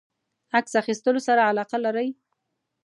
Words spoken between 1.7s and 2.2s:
لری؟